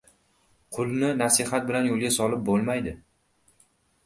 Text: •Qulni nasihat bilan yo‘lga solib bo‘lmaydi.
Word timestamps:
•Qulni 0.77 1.11
nasihat 1.19 1.67
bilan 1.67 1.85
yo‘lga 1.91 2.11
solib 2.17 2.43
bo‘lmaydi. 2.49 2.97